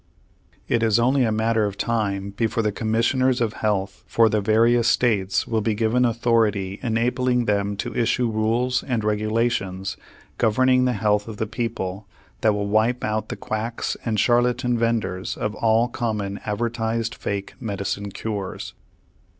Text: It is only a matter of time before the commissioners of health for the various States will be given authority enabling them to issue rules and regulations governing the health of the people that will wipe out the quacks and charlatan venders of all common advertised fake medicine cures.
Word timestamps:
It 0.67 0.81
is 0.81 0.97
only 0.97 1.25
a 1.25 1.31
matter 1.31 1.65
of 1.67 1.77
time 1.77 2.31
before 2.31 2.63
the 2.63 2.71
commissioners 2.71 3.39
of 3.39 3.53
health 3.61 4.03
for 4.07 4.29
the 4.29 4.41
various 4.41 4.87
States 4.87 5.45
will 5.47 5.61
be 5.61 5.75
given 5.75 6.05
authority 6.05 6.79
enabling 6.81 7.45
them 7.45 7.75
to 7.77 7.95
issue 7.95 8.27
rules 8.27 8.81
and 8.81 9.03
regulations 9.03 9.97
governing 10.39 10.85
the 10.85 10.93
health 10.93 11.27
of 11.27 11.37
the 11.37 11.45
people 11.45 12.07
that 12.41 12.53
will 12.53 12.67
wipe 12.67 13.03
out 13.03 13.29
the 13.29 13.35
quacks 13.37 13.95
and 14.03 14.19
charlatan 14.19 14.75
venders 14.75 15.37
of 15.37 15.53
all 15.53 15.87
common 15.87 16.39
advertised 16.47 17.13
fake 17.13 17.53
medicine 17.59 18.09
cures. 18.09 18.73